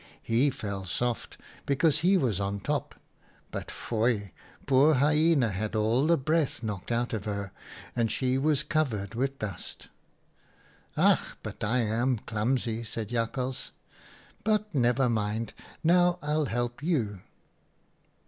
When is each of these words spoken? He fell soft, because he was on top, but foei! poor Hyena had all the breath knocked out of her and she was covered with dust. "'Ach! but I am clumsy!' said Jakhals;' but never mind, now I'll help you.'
He 0.23 0.49
fell 0.49 0.83
soft, 0.85 1.37
because 1.67 1.99
he 1.99 2.17
was 2.17 2.39
on 2.39 2.59
top, 2.61 2.95
but 3.51 3.67
foei! 3.67 4.31
poor 4.65 4.95
Hyena 4.95 5.49
had 5.51 5.75
all 5.75 6.07
the 6.07 6.17
breath 6.17 6.63
knocked 6.63 6.91
out 6.91 7.13
of 7.13 7.25
her 7.25 7.51
and 7.95 8.11
she 8.11 8.35
was 8.39 8.63
covered 8.63 9.13
with 9.13 9.37
dust. 9.37 9.89
"'Ach! 10.97 11.37
but 11.43 11.63
I 11.63 11.81
am 11.81 12.17
clumsy!' 12.17 12.83
said 12.83 13.09
Jakhals;' 13.09 13.73
but 14.43 14.73
never 14.73 15.07
mind, 15.07 15.53
now 15.83 16.17
I'll 16.23 16.45
help 16.45 16.81
you.' 16.81 17.21